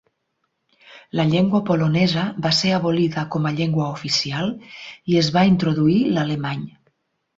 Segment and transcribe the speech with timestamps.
[1.19, 4.51] La llengua polonesa va ser abolida com a llengua oficial
[5.13, 6.65] i es va introduir l'alemany.